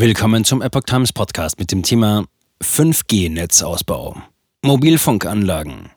[0.00, 2.24] Willkommen zum Epoch Times Podcast mit dem Thema
[2.64, 4.16] 5G-Netzausbau.
[4.64, 5.90] Mobilfunkanlagen.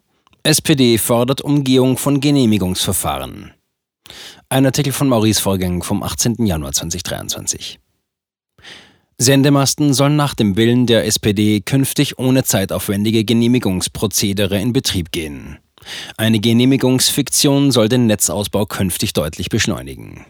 [0.44, 3.54] SPD fordert Umgehung von Genehmigungsverfahren.
[4.50, 6.46] Ein Artikel von Maurice Vorgang vom 18.
[6.46, 7.80] Januar 2023.
[9.20, 15.60] Sendemasten sollen nach dem Willen der SPD künftig ohne zeitaufwendige Genehmigungsprozedere in Betrieb gehen.
[16.18, 20.26] Eine Genehmigungsfiktion soll den Netzausbau künftig deutlich beschleunigen.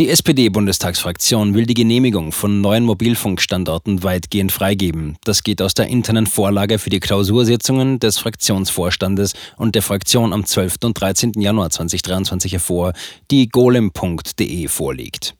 [0.00, 5.16] Die SPD-Bundestagsfraktion will die Genehmigung von neuen Mobilfunkstandorten weitgehend freigeben.
[5.22, 10.44] Das geht aus der internen Vorlage für die Klausursitzungen des Fraktionsvorstandes und der Fraktion am
[10.44, 10.78] 12.
[10.82, 11.34] und 13.
[11.36, 12.92] Januar 2023 hervor,
[13.30, 15.36] die golem.de vorliegt.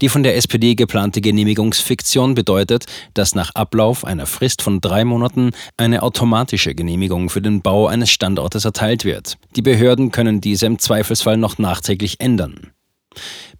[0.00, 5.50] Die von der SPD geplante Genehmigungsfiktion bedeutet, dass nach Ablauf einer Frist von drei Monaten
[5.76, 9.36] eine automatische Genehmigung für den Bau eines Standortes erteilt wird.
[9.54, 12.72] Die Behörden können diese im Zweifelsfall noch nachträglich ändern.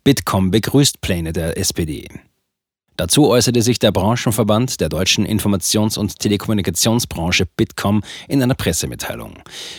[0.05, 2.09] Bitkom begrüßt Pläne der SPD.
[2.97, 9.39] Dazu äußerte sich der Branchenverband der deutschen Informations- und Telekommunikationsbranche Bitkom in einer Pressemitteilung.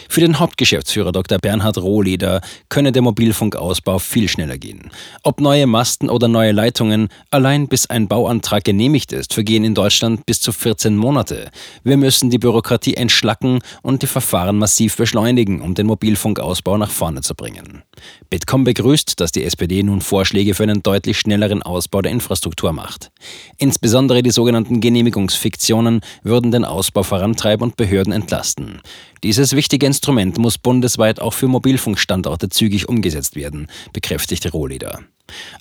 [0.09, 1.37] Für den Hauptgeschäftsführer Dr.
[1.37, 4.89] Bernhard Rohleder könne der Mobilfunkausbau viel schneller gehen.
[5.21, 10.25] Ob neue Masten oder neue Leitungen, allein bis ein Bauantrag genehmigt ist, vergehen in Deutschland
[10.25, 11.51] bis zu 14 Monate.
[11.83, 17.21] Wir müssen die Bürokratie entschlacken und die Verfahren massiv beschleunigen, um den Mobilfunkausbau nach vorne
[17.21, 17.83] zu bringen.
[18.29, 23.11] Bitkom begrüßt, dass die SPD nun Vorschläge für einen deutlich schnelleren Ausbau der Infrastruktur macht.
[23.57, 28.81] Insbesondere die sogenannten Genehmigungsfiktionen würden den Ausbau vorantreiben und Behörden entlasten.
[29.23, 34.99] Dieses wichtige Instrument muss bundesweit auch für Mobilfunkstandorte zügig umgesetzt werden, bekräftigte Rohleder.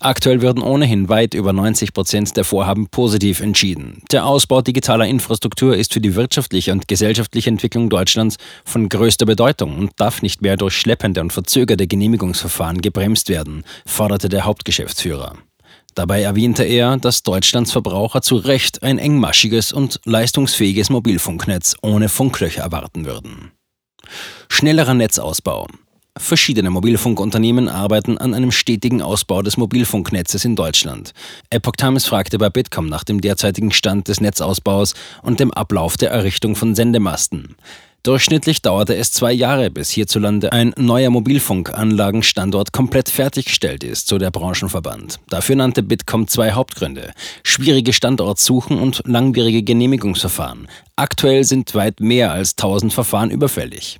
[0.01, 4.03] Aktuell werden ohnehin weit über 90 Prozent der Vorhaben positiv entschieden.
[4.11, 9.79] Der Ausbau digitaler Infrastruktur ist für die wirtschaftliche und gesellschaftliche Entwicklung Deutschlands von größter Bedeutung
[9.79, 15.37] und darf nicht mehr durch schleppende und verzögerte Genehmigungsverfahren gebremst werden, forderte der Hauptgeschäftsführer.
[15.95, 22.63] Dabei erwähnte er, dass Deutschlands Verbraucher zu Recht ein engmaschiges und leistungsfähiges Mobilfunknetz ohne Funklöcher
[22.63, 23.53] erwarten würden.
[24.49, 25.67] Schnellerer Netzausbau.
[26.19, 31.13] Verschiedene Mobilfunkunternehmen arbeiten an einem stetigen Ausbau des Mobilfunknetzes in Deutschland.
[31.49, 36.11] Epoch Times fragte bei Bitkom nach dem derzeitigen Stand des Netzausbaus und dem Ablauf der
[36.11, 37.57] Errichtung von Sendemasten.
[38.03, 44.31] Durchschnittlich dauerte es zwei Jahre, bis hierzulande ein neuer Mobilfunkanlagenstandort komplett fertiggestellt ist, so der
[44.31, 45.19] Branchenverband.
[45.31, 47.13] Dafür nannte Bitkom zwei Hauptgründe.
[47.43, 50.69] Schwierige Standortsuchen und langwierige Genehmigungsverfahren.
[50.95, 53.99] Aktuell sind weit mehr als 1000 Verfahren überfällig.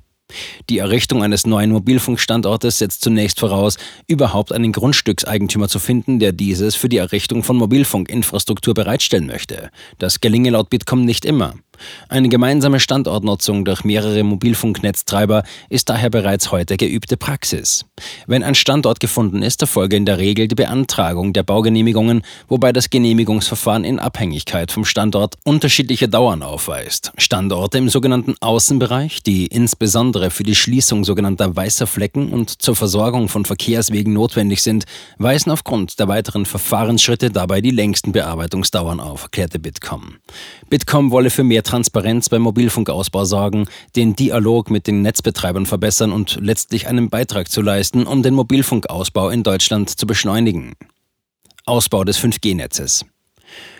[0.69, 3.77] Die Errichtung eines neuen Mobilfunkstandortes setzt zunächst voraus,
[4.07, 9.69] überhaupt einen Grundstückseigentümer zu finden, der dieses für die Errichtung von Mobilfunkinfrastruktur bereitstellen möchte.
[9.99, 11.55] Das gelinge laut Bitkom nicht immer.
[12.09, 17.85] Eine gemeinsame Standortnutzung durch mehrere Mobilfunknetztreiber ist daher bereits heute geübte Praxis.
[18.27, 22.89] Wenn ein Standort gefunden ist, erfolge in der Regel die Beantragung der Baugenehmigungen, wobei das
[22.89, 27.11] Genehmigungsverfahren in Abhängigkeit vom Standort unterschiedliche Dauern aufweist.
[27.17, 33.29] Standorte im sogenannten Außenbereich, die insbesondere für die Schließung sogenannter weißer Flecken und zur Versorgung
[33.29, 34.85] von Verkehrswegen notwendig sind,
[35.17, 40.15] weisen aufgrund der weiteren Verfahrensschritte dabei die längsten Bearbeitungsdauern auf, erklärte Bitkom.
[40.69, 46.37] Bitkom wolle für mehr Transparenz beim Mobilfunkausbau sorgen, den Dialog mit den Netzbetreibern verbessern und
[46.41, 50.73] letztlich einen Beitrag zu leisten, um den Mobilfunkausbau in Deutschland zu beschleunigen.
[51.65, 53.05] Ausbau des 5G-Netzes.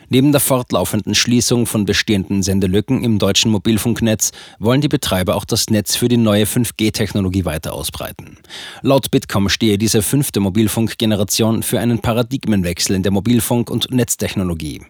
[0.09, 5.69] Neben der fortlaufenden Schließung von bestehenden Sendelücken im deutschen Mobilfunknetz wollen die Betreiber auch das
[5.69, 8.37] Netz für die neue 5G-Technologie weiter ausbreiten.
[8.81, 14.81] Laut Bitkom stehe diese fünfte Mobilfunkgeneration für einen Paradigmenwechsel in der Mobilfunk- und Netztechnologie.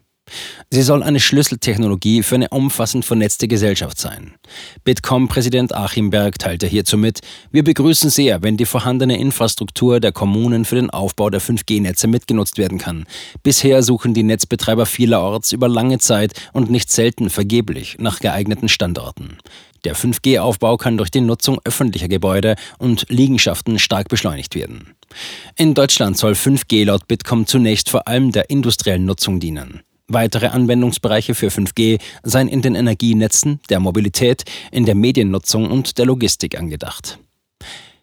[0.70, 4.34] Sie soll eine Schlüsseltechnologie für eine umfassend vernetzte Gesellschaft sein.
[4.84, 7.20] Bitkom-Präsident Achim Berg teilte hierzu mit,
[7.52, 12.58] wir begrüßen sehr, wenn die vorhandene Infrastruktur der Kommunen für den Aufbau der 5G-Netze mitgenutzt
[12.58, 13.06] werden kann.
[13.44, 19.38] Bisher suchen die Netzbetreiber vielerorts über lange Zeit und nicht selten vergeblich nach geeigneten Standorten.
[19.86, 24.96] Der 5G-Aufbau kann durch die Nutzung öffentlicher Gebäude und Liegenschaften stark beschleunigt werden.
[25.58, 29.82] In Deutschland soll 5G laut Bitkom zunächst vor allem der industriellen Nutzung dienen.
[30.14, 36.06] Weitere Anwendungsbereiche für 5G seien in den Energienetzen, der Mobilität, in der Mediennutzung und der
[36.06, 37.18] Logistik angedacht.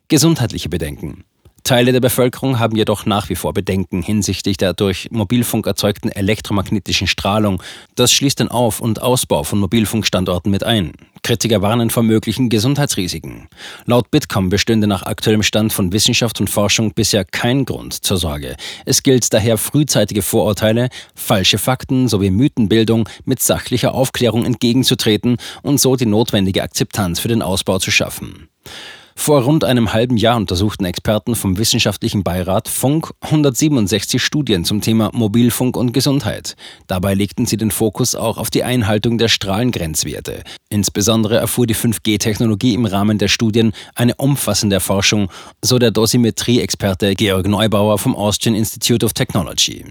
[0.08, 1.23] Gesundheitliche Bedenken.
[1.62, 7.07] Teile der Bevölkerung haben jedoch nach wie vor Bedenken hinsichtlich der durch Mobilfunk erzeugten elektromagnetischen
[7.07, 7.62] Strahlung.
[7.95, 10.93] Das schließt den Auf- und Ausbau von Mobilfunkstandorten mit ein.
[11.23, 13.49] Kritiker warnen vor möglichen Gesundheitsrisiken.
[13.85, 18.57] Laut Bitkom bestünde nach aktuellem Stand von Wissenschaft und Forschung bisher kein Grund zur Sorge.
[18.87, 25.97] Es gilt daher frühzeitige Vorurteile, falsche Fakten sowie Mythenbildung mit sachlicher Aufklärung entgegenzutreten und so
[25.97, 28.49] die notwendige Akzeptanz für den Ausbau zu schaffen.
[29.22, 35.11] Vor rund einem halben Jahr untersuchten Experten vom Wissenschaftlichen Beirat Funk 167 Studien zum Thema
[35.12, 36.56] Mobilfunk und Gesundheit.
[36.87, 40.43] Dabei legten sie den Fokus auch auf die Einhaltung der Strahlengrenzwerte.
[40.70, 45.28] Insbesondere erfuhr die 5G-Technologie im Rahmen der Studien eine umfassende Erforschung,
[45.62, 49.84] so der Dosimetrie-Experte Georg Neubauer vom Austrian Institute of Technology.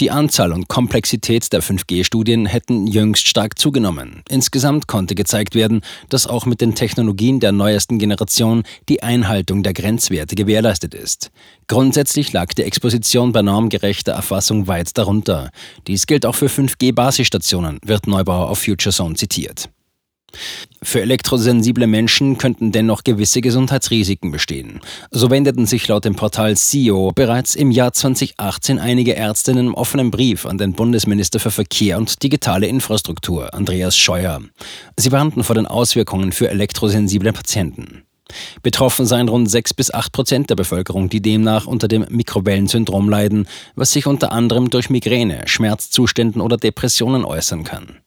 [0.00, 4.22] Die Anzahl und Komplexität der 5G-Studien hätten jüngst stark zugenommen.
[4.28, 9.72] Insgesamt konnte gezeigt werden, dass auch mit den Technologien der neuesten Generation die Einhaltung der
[9.72, 11.30] Grenzwerte gewährleistet ist.
[11.68, 15.50] Grundsätzlich lag die Exposition bei normgerechter Erfassung weit darunter.
[15.86, 19.68] Dies gilt auch für 5G-Basisstationen, wird Neubauer auf FutureZone zitiert.
[20.82, 24.80] Für elektrosensible Menschen könnten dennoch gewisse Gesundheitsrisiken bestehen.
[25.10, 29.74] So wendeten sich laut dem Portal CEO bereits im Jahr 2018 einige Ärzte in einem
[29.74, 34.40] offenen Brief an den Bundesminister für Verkehr und digitale Infrastruktur, Andreas Scheuer.
[34.96, 38.02] Sie warnten vor den Auswirkungen für elektrosensible Patienten.
[38.62, 43.46] Betroffen seien rund 6 bis 8 Prozent der Bevölkerung, die demnach unter dem Mikrowellensyndrom leiden,
[43.74, 47.98] was sich unter anderem durch Migräne, Schmerzzuständen oder Depressionen äußern kann.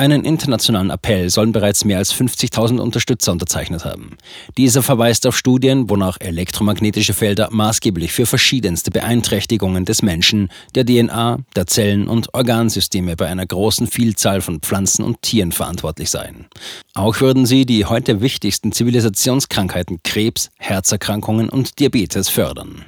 [0.00, 4.16] Einen internationalen Appell sollen bereits mehr als 50.000 Unterstützer unterzeichnet haben.
[4.56, 11.40] Dieser verweist auf Studien, wonach elektromagnetische Felder maßgeblich für verschiedenste Beeinträchtigungen des Menschen, der DNA,
[11.54, 16.46] der Zellen und Organsysteme bei einer großen Vielzahl von Pflanzen und Tieren verantwortlich seien.
[16.94, 22.86] Auch würden sie die heute wichtigsten Zivilisationskrankheiten Krebs, Herzerkrankungen und Diabetes fördern.